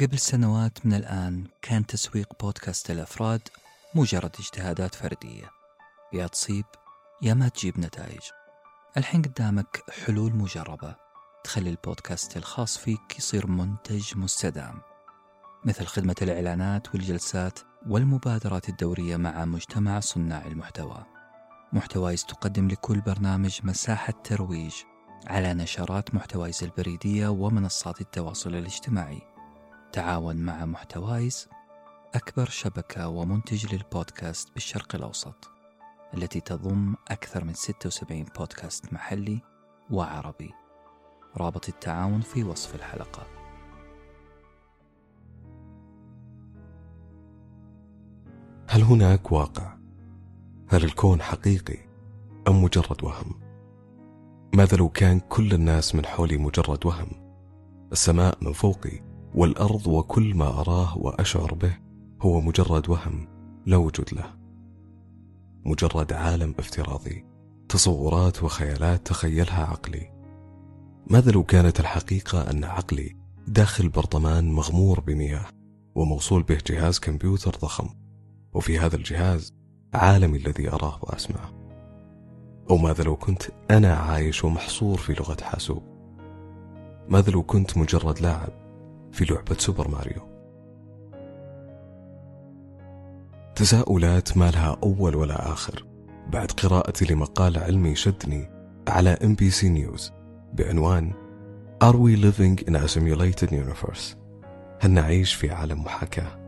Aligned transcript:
قبل 0.00 0.18
سنوات 0.18 0.86
من 0.86 0.94
الآن 0.94 1.44
كان 1.62 1.86
تسويق 1.86 2.28
بودكاست 2.40 2.90
الأفراد 2.90 3.40
مجرد 3.94 4.30
اجتهادات 4.38 4.94
فردية. 4.94 5.50
يا 6.12 6.26
تصيب 6.26 6.64
يا 7.22 7.34
ما 7.34 7.48
تجيب 7.48 7.80
نتائج. 7.80 8.20
الحين 8.96 9.22
قدامك 9.22 9.82
حلول 10.04 10.36
مجربة 10.36 10.96
تخلي 11.44 11.70
البودكاست 11.70 12.36
الخاص 12.36 12.78
فيك 12.78 13.18
يصير 13.18 13.46
منتج 13.46 14.16
مستدام 14.16 14.80
مثل 15.64 15.86
خدمة 15.86 16.16
الإعلانات 16.22 16.94
والجلسات 16.94 17.58
والمبادرات 17.86 18.68
الدورية 18.68 19.16
مع 19.16 19.44
مجتمع 19.44 20.00
صناع 20.00 20.46
المحتوى. 20.46 21.04
محتوايز 21.72 22.24
تقدم 22.24 22.68
لكل 22.68 23.00
برنامج 23.00 23.60
مساحة 23.64 24.14
ترويج 24.24 24.74
على 25.26 25.54
نشرات 25.54 26.14
محتوايز 26.14 26.64
البريدية 26.64 27.28
ومنصات 27.28 28.00
التواصل 28.00 28.54
الاجتماعي. 28.54 29.37
تعاون 29.92 30.36
مع 30.36 30.64
محتوايز 30.64 31.48
أكبر 32.14 32.48
شبكة 32.48 33.08
ومنتج 33.08 33.74
للبودكاست 33.74 34.54
بالشرق 34.54 34.94
الأوسط 34.94 35.50
التي 36.14 36.40
تضم 36.40 36.94
أكثر 37.08 37.44
من 37.44 37.54
76 37.54 38.24
بودكاست 38.38 38.92
محلي 38.92 39.40
وعربي 39.90 40.54
رابط 41.36 41.68
التعاون 41.68 42.20
في 42.20 42.44
وصف 42.44 42.74
الحلقة 42.74 43.26
هل 48.68 48.82
هناك 48.82 49.32
واقع؟ 49.32 49.78
هل 50.68 50.84
الكون 50.84 51.22
حقيقي 51.22 51.78
أم 52.48 52.62
مجرد 52.62 53.04
وهم؟ 53.04 53.40
ماذا 54.54 54.76
لو 54.76 54.88
كان 54.88 55.20
كل 55.20 55.52
الناس 55.52 55.94
من 55.94 56.06
حولي 56.06 56.36
مجرد 56.36 56.86
وهم؟ 56.86 57.08
السماء 57.92 58.38
من 58.44 58.52
فوقي 58.52 59.07
والأرض 59.38 59.86
وكل 59.86 60.34
ما 60.34 60.60
أراه 60.60 60.98
وأشعر 60.98 61.54
به 61.54 61.76
هو 62.22 62.40
مجرد 62.40 62.88
وهم 62.88 63.28
لا 63.66 63.76
وجود 63.76 64.14
له. 64.14 64.34
مجرد 65.64 66.12
عالم 66.12 66.54
افتراضي 66.58 67.24
تصورات 67.68 68.42
وخيالات 68.42 69.06
تخيلها 69.06 69.64
عقلي. 69.64 70.10
ماذا 71.06 71.30
لو 71.30 71.44
كانت 71.44 71.80
الحقيقة 71.80 72.50
أن 72.50 72.64
عقلي 72.64 73.16
داخل 73.46 73.88
برطمان 73.88 74.52
مغمور 74.52 75.00
بمياه 75.00 75.46
وموصول 75.94 76.42
به 76.42 76.58
جهاز 76.66 76.98
كمبيوتر 76.98 77.56
ضخم؟ 77.62 77.88
وفي 78.54 78.78
هذا 78.78 78.96
الجهاز 78.96 79.54
عالمي 79.94 80.38
الذي 80.38 80.68
أراه 80.68 80.98
وأسمعه. 81.02 81.50
أو 82.70 82.76
ماذا 82.76 83.04
لو 83.04 83.16
كنت 83.16 83.42
أنا 83.70 83.94
عايش 83.94 84.44
ومحصور 84.44 84.98
في 84.98 85.12
لعبة 85.12 85.42
حاسوب؟ 85.42 85.82
ماذا 87.08 87.30
لو 87.30 87.42
كنت 87.42 87.78
مجرد 87.78 88.20
لاعب 88.20 88.67
في 89.18 89.24
لعبة 89.24 89.56
Super 89.58 89.88
Mario 89.88 90.22
تساؤلات 93.54 94.36
ما 94.36 94.50
لها 94.50 94.78
أول 94.82 95.16
ولا 95.16 95.52
آخر 95.52 95.86
بعد 96.28 96.50
قراءتي 96.50 97.14
لمقال 97.14 97.58
علمي 97.58 97.94
شدني 97.94 98.50
على 98.88 99.10
NBC 99.10 99.68
News 99.68 100.12
بعنوان 100.52 101.12
Are 101.84 101.96
we 101.96 102.16
living 102.16 102.68
in 102.68 102.76
a 102.76 102.88
simulated 102.88 103.50
universe؟ 103.50 104.16
هل 104.80 104.90
نعيش 104.90 105.34
في 105.34 105.50
عالم 105.50 105.82
محاكاة؟ 105.82 106.38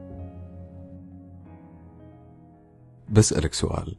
بسألك 3.09 3.55
سؤال 3.55 3.97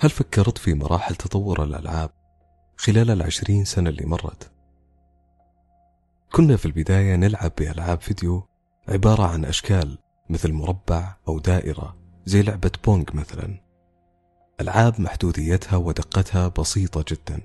هل 0.00 0.10
فكرت 0.10 0.58
في 0.58 0.74
مراحل 0.74 1.14
تطور 1.14 1.62
الألعاب 1.62 2.10
خلال 2.76 3.10
العشرين 3.10 3.64
سنة 3.64 3.90
اللي 3.90 4.06
مرت؟ 4.06 4.57
كنا 6.32 6.56
في 6.56 6.66
البداية 6.66 7.16
نلعب 7.16 7.52
بألعاب 7.58 8.00
فيديو 8.00 8.46
عبارة 8.88 9.22
عن 9.22 9.44
أشكال 9.44 9.98
مثل 10.30 10.52
مربع 10.52 11.14
أو 11.28 11.38
دائرة 11.38 11.96
زي 12.26 12.42
لعبة 12.42 12.70
بونغ 12.84 13.04
مثلا. 13.14 13.60
ألعاب 14.60 15.00
محدوديتها 15.00 15.76
ودقتها 15.76 16.48
بسيطة 16.48 17.04
جدا. 17.08 17.40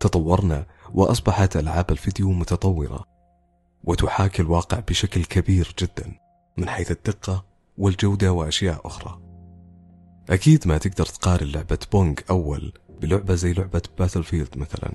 تطورنا 0.00 0.66
وأصبحت 0.94 1.56
ألعاب 1.56 1.90
الفيديو 1.90 2.32
متطورة 2.32 3.04
وتحاكي 3.84 4.42
الواقع 4.42 4.80
بشكل 4.80 5.24
كبير 5.24 5.74
جدا 5.78 6.12
من 6.56 6.68
حيث 6.68 6.90
الدقة 6.90 7.44
والجودة 7.78 8.32
وأشياء 8.32 8.86
أخرى. 8.86 9.20
أكيد 10.30 10.68
ما 10.68 10.78
تقدر 10.78 11.06
تقارن 11.06 11.46
لعبة 11.46 11.78
بونغ 11.92 12.14
أول 12.30 12.72
بلعبة 13.00 13.34
زي 13.34 13.52
لعبة 13.52 13.82
باتل 13.98 14.24
فيلد 14.24 14.58
مثلا. 14.58 14.92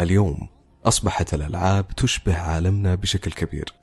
اليوم 0.00 0.48
أصبحت 0.84 1.34
الألعاب 1.34 1.88
تشبه 1.88 2.38
عالمنا 2.38 2.94
بشكل 2.94 3.32
كبير. 3.32 3.74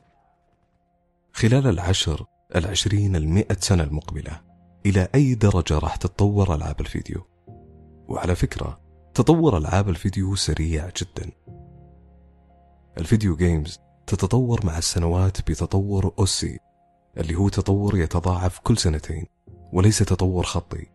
خلال 1.33 1.67
العشر 1.67 2.25
العشرين 2.55 3.15
المئة 3.15 3.57
سنة 3.59 3.83
المقبلة 3.83 4.41
إلى 4.85 5.07
أي 5.15 5.35
درجة 5.35 5.79
راح 5.79 5.95
تتطور 5.95 6.55
ألعاب 6.55 6.81
الفيديو؟ 6.81 7.21
وعلى 8.07 8.35
فكرة 8.35 8.79
تطور 9.13 9.57
ألعاب 9.57 9.89
الفيديو 9.89 10.35
سريع 10.35 10.89
جدا. 10.97 11.31
الفيديو 12.97 13.35
جيمز 13.35 13.79
تتطور 14.07 14.65
مع 14.65 14.77
السنوات 14.77 15.51
بتطور 15.51 16.13
أوسي 16.19 16.59
اللي 17.17 17.35
هو 17.35 17.49
تطور 17.49 17.97
يتضاعف 17.97 18.59
كل 18.59 18.77
سنتين 18.77 19.25
وليس 19.73 19.99
تطور 19.99 20.43
خطي. 20.43 20.87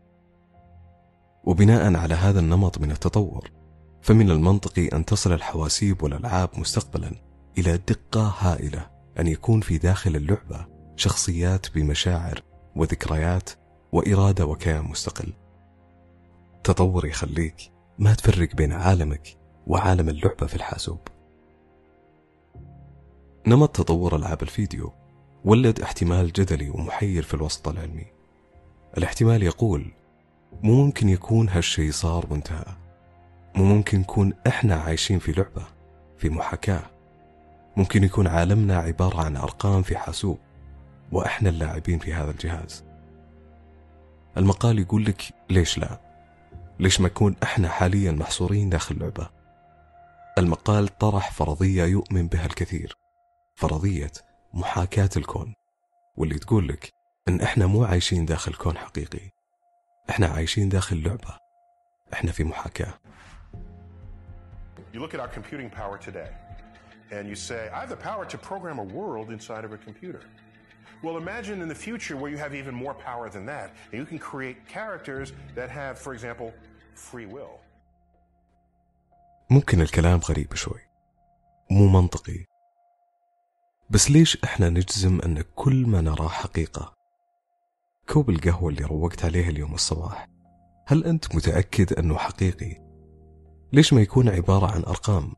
وبناء 1.44 1.96
على 1.96 2.14
هذا 2.14 2.40
النمط 2.40 2.78
من 2.78 2.90
التطور 2.90 3.61
فمن 4.02 4.30
المنطقي 4.30 4.86
أن 4.86 5.04
تصل 5.04 5.32
الحواسيب 5.32 6.02
والألعاب 6.02 6.50
مستقبلا 6.56 7.12
إلى 7.58 7.76
دقة 7.88 8.34
هائلة 8.38 8.90
أن 9.20 9.26
يكون 9.26 9.60
في 9.60 9.78
داخل 9.78 10.16
اللعبة 10.16 10.66
شخصيات 10.96 11.74
بمشاعر 11.74 12.42
وذكريات 12.76 13.50
وإرادة 13.92 14.46
وكيان 14.46 14.84
مستقل. 14.84 15.32
تطور 16.64 17.06
يخليك 17.06 17.56
ما 17.98 18.14
تفرق 18.14 18.54
بين 18.54 18.72
عالمك 18.72 19.38
وعالم 19.66 20.08
اللعبة 20.08 20.46
في 20.46 20.54
الحاسوب. 20.54 21.00
نمط 23.46 23.76
تطور 23.76 24.16
ألعاب 24.16 24.42
الفيديو. 24.42 24.92
ولد 25.44 25.80
احتمال 25.80 26.32
جدلي 26.32 26.70
ومحير 26.70 27.22
في 27.22 27.34
الوسط 27.34 27.68
العلمي. 27.68 28.06
الاحتمال 28.98 29.42
يقول 29.42 29.92
مو 30.62 30.84
ممكن 30.84 31.08
يكون 31.08 31.48
هالشي 31.48 31.92
صار 31.92 32.26
وانتهى 32.30 32.81
مو 33.54 33.64
ممكن 33.64 34.00
نكون 34.00 34.32
إحنا 34.46 34.74
عايشين 34.76 35.18
في 35.18 35.32
لعبة 35.32 35.66
في 36.18 36.30
محاكاة. 36.30 36.82
ممكن 37.76 38.04
يكون 38.04 38.26
عالمنا 38.26 38.76
عبارة 38.76 39.24
عن 39.24 39.36
أرقام 39.36 39.82
في 39.82 39.96
حاسوب 39.96 40.38
وإحنا 41.12 41.48
اللاعبين 41.48 41.98
في 41.98 42.14
هذا 42.14 42.30
الجهاز. 42.30 42.84
المقال 44.36 44.78
يقول 44.78 45.04
لك 45.04 45.22
ليش 45.50 45.78
لا؟ 45.78 46.00
ليش 46.80 47.00
ما 47.00 47.06
يكون 47.06 47.36
إحنا 47.42 47.68
حاليا 47.68 48.12
محصورين 48.12 48.70
داخل 48.70 48.98
لعبة؟ 48.98 49.30
المقال 50.38 50.98
طرح 50.98 51.30
فرضية 51.32 51.84
يؤمن 51.84 52.26
بها 52.26 52.46
الكثير 52.46 52.96
فرضية 53.54 54.12
محاكاة 54.54 55.10
الكون 55.16 55.54
واللي 56.16 56.38
تقول 56.38 56.68
لك 56.68 56.92
إن 57.28 57.40
إحنا 57.40 57.66
مو 57.66 57.84
عايشين 57.84 58.24
داخل 58.26 58.54
كون 58.54 58.78
حقيقي. 58.78 59.30
إحنا 60.10 60.26
عايشين 60.26 60.68
داخل 60.68 61.02
لعبة 61.02 61.36
إحنا 62.12 62.32
في 62.32 62.44
محاكاة. 62.44 62.94
You 64.92 65.00
look 65.00 65.14
at 65.14 65.20
our 65.20 65.28
computing 65.38 65.70
power 65.70 65.96
today, 66.08 66.30
and 67.10 67.22
you 67.30 67.34
say, 67.34 67.70
I 67.76 67.80
have 67.80 67.88
the 67.96 68.02
power 68.10 68.24
to 68.32 68.36
program 68.50 68.78
a 68.78 68.88
world 68.98 69.30
inside 69.30 69.64
of 69.64 69.72
a 69.72 69.78
computer. 69.88 70.22
Well, 71.04 71.16
imagine 71.16 71.56
in 71.64 71.68
the 71.74 71.80
future 71.86 72.16
where 72.16 72.30
you 72.30 72.38
have 72.44 72.54
even 72.54 72.74
more 72.84 72.94
power 72.94 73.26
than 73.34 73.44
that, 73.46 73.68
and 73.90 73.96
you 74.00 74.06
can 74.12 74.18
create 74.18 74.56
characters 74.68 75.32
that 75.58 75.68
have, 75.70 75.98
for 75.98 76.12
example, 76.14 76.52
free 76.94 77.26
will. 77.26 77.58
ممكن 79.50 79.80
الكلام 79.80 80.18
غريب 80.18 80.54
شوي 80.54 80.80
مو 81.70 82.00
منطقي 82.00 82.44
بس 83.90 84.10
ليش 84.10 84.44
إحنا 84.44 84.68
نجزم 84.68 85.20
ان 85.20 85.44
كل 85.54 85.86
ما 85.86 86.00
نراه 86.00 86.28
حقيقة 86.28 86.94
كوب 88.08 88.30
القهوة 88.30 88.70
اللي 88.70 88.84
روقت 88.84 89.24
عليه 89.24 89.48
اليوم 89.48 89.74
الصباح 89.74 90.28
هل 90.86 91.04
انت 91.04 91.34
متأكد 91.36 91.92
انه 91.92 92.18
حقيقي 92.18 92.91
ليش 93.72 93.92
ما 93.92 94.00
يكون 94.00 94.28
عبارة 94.28 94.72
عن 94.72 94.82
أرقام 94.82 95.32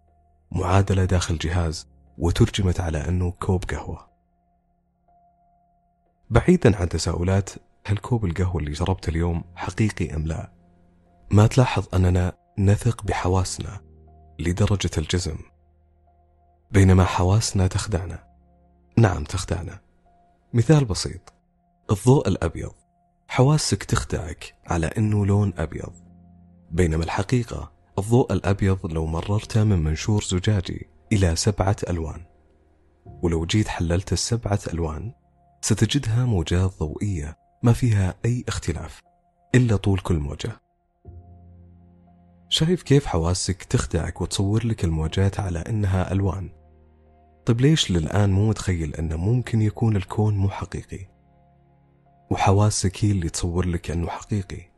معادلة 0.53 1.05
داخل 1.05 1.39
جهاز 1.39 1.89
وترجمت 2.19 2.81
على 2.81 3.09
أنه 3.09 3.31
كوب 3.31 3.65
قهوة؟ 3.65 4.09
بعيدا 6.31 6.77
عن 6.77 6.89
تساؤلات 6.89 7.51
هل 7.87 7.99
كوب 7.99 8.25
القهوة 8.25 8.61
اللي 8.61 8.71
جربته 8.71 9.11
اليوم 9.11 9.45
حقيقي 9.55 10.17
أم 10.17 10.27
لا؟ 10.27 10.53
ما 11.31 11.47
تلاحظ 11.47 11.87
أننا 11.95 12.33
نثق 12.59 13.03
بحواسنا 13.03 13.81
لدرجة 14.39 14.91
الجزم 14.99 15.37
بينما 16.71 17.05
حواسنا 17.05 17.67
تخدعنا. 17.67 18.25
نعم 18.99 19.25
تخدعنا. 19.25 19.81
مثال 20.55 20.85
بسيط. 20.85 21.33
الضوء 21.91 22.29
الأبيض. 22.29 22.73
حواسك 23.29 23.85
تخدعك 23.85 24.55
على 24.67 24.87
أنه 24.87 25.27
لون 25.27 25.53
أبيض. 25.59 25.93
بينما 26.71 27.05
الحقيقة 27.05 27.74
الضوء 27.99 28.32
الأبيض 28.32 28.87
لو 28.87 29.06
مررته 29.06 29.64
من 29.64 29.79
منشور 29.79 30.23
زجاجي 30.23 30.88
إلى 31.12 31.37
سبعة 31.37 31.76
ألوان. 31.91 32.26
ولو 33.23 33.46
جيت 33.46 33.69
حللت 33.69 34.12
السبعة 34.12 34.61
ألوان 34.73 35.12
ستجدها 35.61 36.25
موجات 36.25 36.70
ضوئية 36.81 37.37
ما 37.62 37.73
فيها 37.73 38.14
أي 38.25 38.44
اختلاف 38.49 39.02
إلا 39.55 39.76
طول 39.76 39.99
كل 39.99 40.19
موجة. 40.19 40.61
شايف 42.49 42.82
كيف 42.82 43.06
حواسك 43.06 43.64
تخدعك 43.64 44.20
وتصور 44.20 44.67
لك 44.67 44.85
الموجات 44.85 45.40
على 45.40 45.58
إنها 45.58 46.12
ألوان؟ 46.12 46.50
طيب 47.47 47.61
ليش 47.61 47.90
للآن 47.90 48.32
مو 48.32 48.49
متخيل 48.49 48.94
أنه 48.94 49.17
ممكن 49.17 49.62
يكون 49.62 49.97
الكون 49.97 50.37
مو 50.37 50.49
حقيقي؟ 50.49 51.06
وحواسك 52.31 53.05
هي 53.05 53.11
اللي 53.11 53.29
تصور 53.29 53.67
لك 53.67 53.90
أنه 53.90 54.08
حقيقي. 54.08 54.75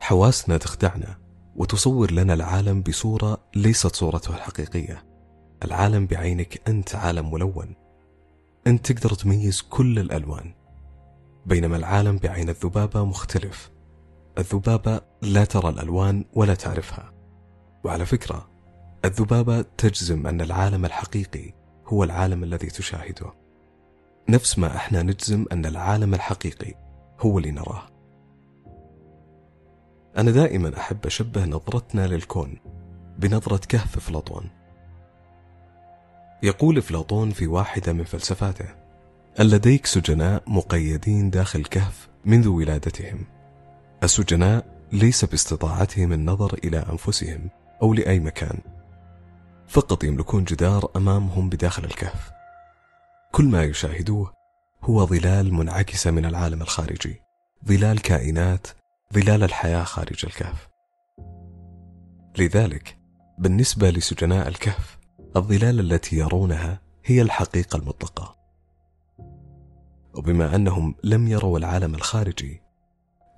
حواسنا 0.00 0.56
تخدعنا 0.56 1.23
وتصور 1.56 2.10
لنا 2.10 2.34
العالم 2.34 2.80
بصورة 2.82 3.38
ليست 3.56 3.96
صورته 3.96 4.34
الحقيقية. 4.34 5.04
العالم 5.64 6.06
بعينك 6.06 6.68
أنت 6.68 6.94
عالم 6.94 7.30
ملون. 7.30 7.74
أنت 8.66 8.92
تقدر 8.92 9.14
تميز 9.14 9.60
كل 9.60 9.98
الألوان. 9.98 10.54
بينما 11.46 11.76
العالم 11.76 12.16
بعين 12.16 12.48
الذبابة 12.48 13.04
مختلف. 13.04 13.70
الذبابة 14.38 15.00
لا 15.22 15.44
ترى 15.44 15.68
الألوان 15.68 16.24
ولا 16.34 16.54
تعرفها. 16.54 17.12
وعلى 17.84 18.06
فكرة 18.06 18.48
الذبابة 19.04 19.62
تجزم 19.62 20.26
أن 20.26 20.40
العالم 20.40 20.84
الحقيقي 20.84 21.52
هو 21.86 22.04
العالم 22.04 22.44
الذي 22.44 22.66
تشاهده. 22.66 23.34
نفس 24.28 24.58
ما 24.58 24.76
إحنا 24.76 25.02
نجزم 25.02 25.44
أن 25.52 25.66
العالم 25.66 26.14
الحقيقي 26.14 26.74
هو 27.20 27.38
اللي 27.38 27.50
نراه. 27.50 27.93
أنا 30.16 30.30
دائما 30.30 30.78
أحب 30.78 31.06
أشبه 31.06 31.44
نظرتنا 31.44 32.06
للكون 32.06 32.56
بنظرة 33.18 33.60
كهف 33.68 33.96
أفلاطون 33.96 34.50
يقول 36.42 36.78
أفلاطون 36.78 37.30
في 37.30 37.46
واحدة 37.46 37.92
من 37.92 38.04
فلسفاته 38.04 38.66
أن 39.40 39.46
لديك 39.46 39.86
سجناء 39.86 40.42
مقيدين 40.46 41.30
داخل 41.30 41.64
كهف 41.64 42.08
منذ 42.24 42.48
ولادتهم. 42.48 43.24
السجناء 44.02 44.66
ليس 44.92 45.24
باستطاعتهم 45.24 46.12
النظر 46.12 46.58
إلى 46.64 46.78
أنفسهم 46.92 47.50
أو 47.82 47.94
لأي 47.94 48.20
مكان. 48.20 48.58
فقط 49.68 50.04
يملكون 50.04 50.44
جدار 50.44 50.90
أمامهم 50.96 51.48
بداخل 51.48 51.84
الكهف. 51.84 52.30
كل 53.32 53.44
ما 53.44 53.62
يشاهدوه 53.62 54.32
هو 54.82 55.06
ظلال 55.06 55.54
منعكسة 55.54 56.10
من 56.10 56.26
العالم 56.26 56.62
الخارجي 56.62 57.22
ظلال 57.68 58.02
كائنات 58.02 58.66
ظلال 59.12 59.42
الحياة 59.42 59.82
خارج 59.82 60.26
الكهف. 60.26 60.68
لذلك 62.38 62.98
بالنسبة 63.38 63.90
لسجناء 63.90 64.48
الكهف 64.48 64.98
الظلال 65.36 65.80
التي 65.80 66.16
يرونها 66.16 66.80
هي 67.04 67.22
الحقيقة 67.22 67.76
المطلقة. 67.76 68.36
وبما 70.14 70.54
أنهم 70.54 70.94
لم 71.04 71.28
يروا 71.28 71.58
العالم 71.58 71.94
الخارجي 71.94 72.62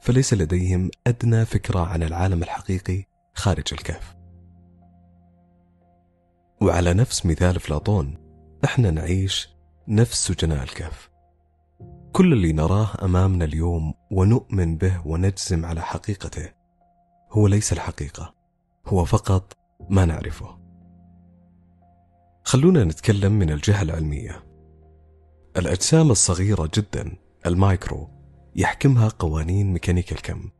فليس 0.01 0.35
لديهم 0.35 0.91
أدنى 1.07 1.45
فكرة 1.45 1.81
عن 1.87 2.03
العالم 2.03 2.43
الحقيقي 2.43 3.05
خارج 3.35 3.65
الكهف. 3.73 4.17
وعلى 6.63 6.95
نفس 6.95 7.27
مثال 7.27 7.57
أفلاطون 7.57 8.19
إحنا 8.65 8.91
نعيش 8.91 9.49
نفس 9.89 10.27
سجناء 10.27 10.63
الكهف. 10.63 11.16
كل 12.17 12.33
اللي 12.33 12.53
نراه 12.53 12.89
أمامنا 13.03 13.45
اليوم 13.45 13.95
ونؤمن 14.11 14.77
به 14.77 15.07
ونجزم 15.07 15.65
على 15.65 15.83
حقيقته 15.83 16.53
هو 17.33 17.47
ليس 17.47 17.73
الحقيقة 17.73 18.35
هو 18.87 19.05
فقط 19.05 19.53
ما 19.91 20.05
نعرفه. 20.05 20.59
خلونا 22.45 22.85
نتكلم 22.85 23.33
من 23.33 23.51
الجهة 23.51 23.83
العلمية. 23.83 24.45
الأجسام 25.57 26.11
الصغيرة 26.11 26.71
جدا 26.75 27.17
المايكرو 27.47 28.11
يحكمها 28.57 29.09
قوانين 29.09 29.73
ميكانيكا 29.73 30.17
الكم 30.17 30.51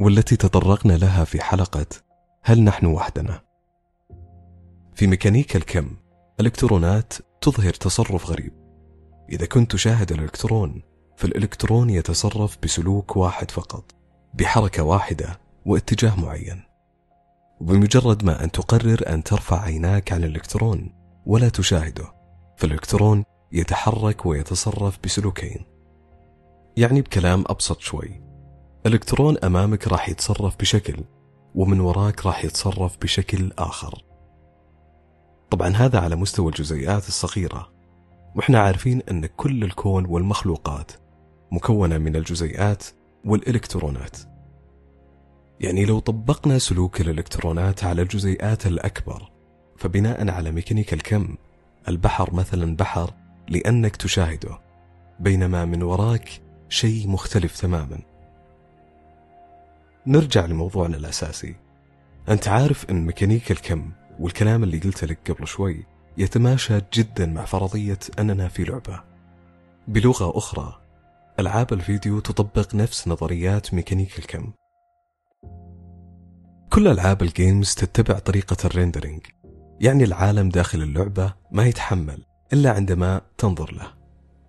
والتي 0.00 0.36
تطرقنا 0.36 0.92
لها 0.92 1.24
في 1.24 1.40
حلقة 1.42 1.86
هل 2.42 2.64
نحن 2.64 2.86
وحدنا. 2.86 3.40
في 4.94 5.06
ميكانيكا 5.06 5.58
الكم 5.58 5.96
الإلكترونات 6.40 7.12
تظهر 7.40 7.72
تصرف 7.72 8.30
غريب. 8.30 8.65
إذا 9.30 9.46
كنت 9.46 9.72
تشاهد 9.72 10.12
الإلكترون 10.12 10.82
فالإلكترون 11.16 11.90
يتصرف 11.90 12.58
بسلوك 12.62 13.16
واحد 13.16 13.50
فقط 13.50 13.94
بحركة 14.34 14.82
واحدة 14.82 15.40
واتجاه 15.66 16.20
معين. 16.20 16.62
وبمجرد 17.60 18.24
ما 18.24 18.44
أن 18.44 18.52
تقرر 18.52 19.02
أن 19.08 19.22
ترفع 19.22 19.62
عيناك 19.62 20.12
عن 20.12 20.24
الإلكترون 20.24 20.92
ولا 21.26 21.48
تشاهده 21.48 22.12
فالإلكترون 22.56 23.24
يتحرك 23.52 24.26
ويتصرف 24.26 24.98
بسلوكين. 25.04 25.64
يعني 26.76 27.00
بكلام 27.00 27.44
أبسط 27.46 27.80
شوي. 27.80 28.22
الإلكترون 28.86 29.38
أمامك 29.38 29.88
راح 29.88 30.08
يتصرف 30.08 30.56
بشكل 30.56 31.04
ومن 31.54 31.80
وراك 31.80 32.26
راح 32.26 32.44
يتصرف 32.44 32.98
بشكل 33.02 33.52
آخر. 33.58 34.04
طبعا 35.50 35.68
هذا 35.68 35.98
على 36.00 36.16
مستوى 36.16 36.48
الجزيئات 36.48 37.08
الصغيرة. 37.08 37.75
وإحنا 38.36 38.58
عارفين 38.60 39.02
أن 39.10 39.26
كل 39.26 39.64
الكون 39.64 40.06
والمخلوقات 40.06 40.92
مكونة 41.52 41.98
من 41.98 42.16
الجزيئات 42.16 42.84
والإلكترونات. 43.24 44.16
يعني 45.60 45.84
لو 45.84 45.98
طبقنا 45.98 46.58
سلوك 46.58 47.00
الإلكترونات 47.00 47.84
على 47.84 48.02
الجزيئات 48.02 48.66
الأكبر 48.66 49.30
فبناء 49.76 50.30
على 50.30 50.50
ميكانيكا 50.50 50.96
الكم 50.96 51.36
البحر 51.88 52.34
مثلا 52.34 52.76
بحر 52.76 53.14
لأنك 53.48 53.96
تشاهده 53.96 54.58
بينما 55.20 55.64
من 55.64 55.82
وراك 55.82 56.30
شيء 56.68 57.08
مختلف 57.08 57.60
تماما. 57.60 57.98
نرجع 60.06 60.46
لموضوعنا 60.46 60.96
الأساسي. 60.96 61.56
أنت 62.28 62.48
عارف 62.48 62.90
أن 62.90 63.06
ميكانيكا 63.06 63.54
الكم 63.54 63.90
والكلام 64.20 64.62
اللي 64.62 64.78
قلته 64.78 65.06
لك 65.06 65.30
قبل 65.30 65.46
شوي 65.46 65.95
يتماشى 66.18 66.80
جدا 66.92 67.26
مع 67.26 67.44
فرضية 67.44 67.98
أننا 68.18 68.48
في 68.48 68.64
لعبة. 68.64 69.02
بلغة 69.88 70.38
أخرى 70.38 70.80
ألعاب 71.40 71.72
الفيديو 71.72 72.20
تطبق 72.20 72.74
نفس 72.74 73.08
نظريات 73.08 73.74
ميكانيكا 73.74 74.18
الكم. 74.18 74.52
كل 76.72 76.88
ألعاب 76.88 77.22
ال 77.22 77.31
games 77.31 77.74
تتبع 77.74 78.18
طريقة 78.18 78.56
ال 78.64 78.70
rendering 78.70 79.26
يعني 79.80 80.04
العالم 80.04 80.48
داخل 80.48 80.82
اللعبة 80.82 81.34
ما 81.50 81.66
يتحمل 81.66 82.26
إلا 82.52 82.72
عندما 82.72 83.20
تنظر 83.38 83.72
له. 83.72 83.92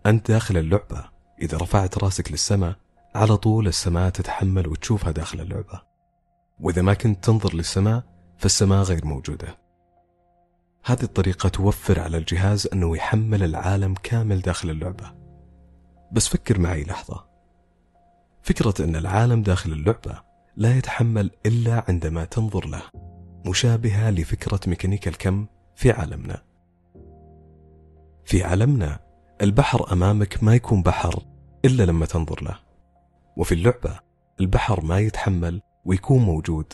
أنت 0.06 0.32
داخل 0.32 0.58
اللعبة 0.58 1.06
إذا 1.42 1.58
رفعت 1.58 1.98
راسك 2.04 2.32
للسماء 2.32 2.76
على 3.16 3.38
طول 3.38 3.68
السماء 3.68 4.10
تتحمل 4.10 4.68
وتشوفها 4.68 5.12
داخل 5.12 5.42
اللعبة. 5.42 5.82
وإذا 6.60 6.82
ما 6.82 6.94
كنت 6.94 7.24
تنظر 7.24 7.56
للسماء 7.56 8.04
فالسماء 8.38 8.84
غير 8.84 9.06
موجودة. 9.06 9.67
هذه 10.88 11.04
الطريقة 11.04 11.50
توفر 11.50 12.00
على 12.00 12.18
الجهاز 12.18 12.68
أنه 12.74 12.98
يحمل 12.98 13.44
العالم 13.44 13.94
كامل 14.04 14.42
داخل 14.42 14.70
اللعبة. 14.70 15.16
بس 16.12 16.28
فكر 16.28 16.60
معي 16.60 16.84
لحظة. 16.84 17.26
فكرة 18.42 18.74
أن 18.84 18.96
العالم 18.96 19.42
داخل 19.44 19.72
اللعبة 19.72 20.22
لا 20.56 20.78
يتحمل 20.78 21.32
إلا 21.46 21.84
عندما 21.88 22.26
تنظر 22.26 22.68
له 22.68 22.82
مشابهة 23.46 24.10
لفكرة 24.10 24.60
ميكانيكا 24.68 25.12
الكم 25.12 25.48
في 25.76 25.92
عالمنا. 25.92 26.44
في 28.26 28.44
عالمنا 28.44 29.00
البحر 29.42 29.94
أمامك 29.94 30.44
ما 30.44 30.56
يكون 30.56 30.82
بحر 30.84 31.24
إلا 31.66 31.84
لما 31.84 32.06
تنظر 32.06 32.44
له. 32.44 32.60
وفي 33.38 33.52
اللعبة 33.52 34.00
البحر 34.40 34.86
ما 34.86 35.00
يتحمل 35.00 35.62
ويكون 35.86 36.22
موجود 36.22 36.74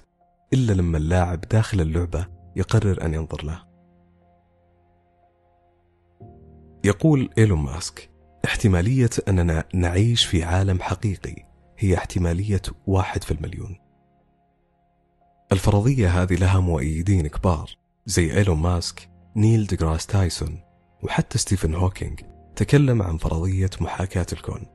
إلا 0.53 0.74
لما 0.74 0.98
اللاعب 0.98 1.41
داخل 1.41 1.82
اللعبة 1.82 2.27
يقرر 2.55 3.05
أن 3.05 3.13
ينظر 3.13 3.46
له. 3.46 3.73
يقول 6.85 7.29
إيلون 7.37 7.59
ماسك 7.59 8.09
احتمالية 8.45 9.09
أننا 9.27 9.63
نعيش 9.73 10.25
في 10.25 10.43
عالم 10.43 10.81
حقيقي 10.81 11.35
هي 11.77 11.97
احتمالية 11.97 12.61
واحد 12.87 13.23
في 13.23 13.31
المليون. 13.31 13.75
الفرضية 15.51 16.21
هذه 16.21 16.33
لها 16.35 16.59
مؤيدين 16.59 17.27
كبار 17.27 17.69
زي 18.05 18.37
إيلون 18.37 18.57
ماسك 18.57 19.09
نيل 19.35 19.67
ديغراس 19.67 20.05
تايسون 20.05 20.59
وحتى 21.03 21.37
ستيفن 21.37 21.75
هوكينج 21.75 22.19
تكلم 22.55 23.01
عن 23.01 23.17
فرضية 23.17 23.69
محاكاة 23.81 24.25
الكون. 24.33 24.65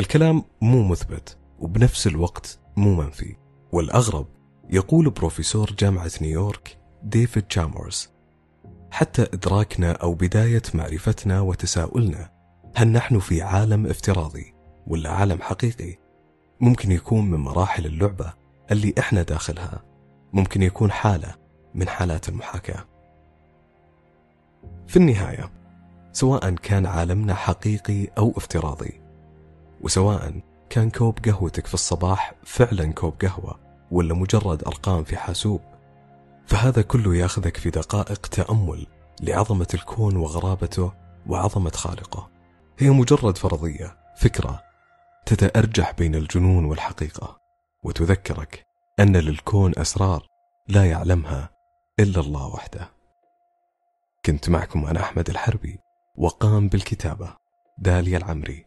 الكلام 0.00 0.44
مو 0.60 0.88
مثبت 0.88 1.38
وبنفس 1.58 2.06
الوقت 2.06 2.58
مو 2.76 2.94
منفي 2.94 3.36
والأغرب 3.72 4.26
يقول 4.70 5.10
بروفيسور 5.10 5.72
جامعة 5.78 6.10
نيويورك 6.20 6.78
ديفيد 7.02 7.42
تشامورز 7.42 8.15
حتى 8.96 9.22
إدراكنا 9.22 9.92
أو 9.92 10.14
بداية 10.14 10.62
معرفتنا 10.74 11.40
وتساؤلنا 11.40 12.30
هل 12.74 12.88
نحن 12.88 13.18
في 13.18 13.42
عالم 13.42 13.86
افتراضي 13.86 14.54
ولا 14.86 15.10
عالم 15.10 15.42
حقيقي؟ 15.42 15.96
ممكن 16.60 16.92
يكون 16.92 17.30
من 17.30 17.38
مراحل 17.38 17.86
اللعبة 17.86 18.32
اللي 18.70 18.94
إحنا 18.98 19.22
داخلها 19.22 19.82
ممكن 20.32 20.62
يكون 20.62 20.90
حالة 20.90 21.34
من 21.74 21.88
حالات 21.88 22.28
المحاكاة. 22.28 22.84
في 24.86 24.96
النهاية 24.96 25.50
سواء 26.12 26.50
كان 26.50 26.86
عالمنا 26.86 27.34
حقيقي 27.34 28.08
أو 28.18 28.32
افتراضي 28.36 29.00
وسواء 29.80 30.40
كان 30.70 30.90
كوب 30.90 31.18
قهوتك 31.24 31.66
في 31.66 31.74
الصباح 31.74 32.34
فعلا 32.44 32.92
كوب 32.92 33.14
قهوة 33.22 33.58
ولا 33.90 34.14
مجرد 34.14 34.64
أرقام 34.64 35.04
في 35.04 35.16
حاسوب 35.16 35.60
فهذا 36.46 36.82
كله 36.82 37.16
ياخذك 37.16 37.56
في 37.56 37.70
دقائق 37.70 38.26
تأمل 38.26 38.86
لعظمة 39.20 39.66
الكون 39.74 40.16
وغرابته 40.16 40.92
وعظمة 41.26 41.70
خالقه. 41.70 42.30
هي 42.78 42.90
مجرد 42.90 43.38
فرضية 43.38 43.96
فكرة 44.16 44.62
تتأرجح 45.26 45.92
بين 45.92 46.14
الجنون 46.14 46.64
والحقيقة 46.64 47.40
وتذكرك 47.82 48.66
أن 49.00 49.16
للكون 49.16 49.72
أسرار 49.78 50.26
لا 50.68 50.90
يعلمها 50.90 51.50
إلا 52.00 52.20
الله 52.20 52.46
وحده. 52.46 52.90
كنت 54.26 54.48
معكم 54.48 54.86
أنا 54.86 55.00
أحمد 55.00 55.30
الحربي 55.30 55.78
وقام 56.16 56.68
بالكتابة 56.68 57.36
داليا 57.78 58.18
العمري 58.18 58.64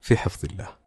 في 0.00 0.16
حفظ 0.16 0.44
الله. 0.44 0.85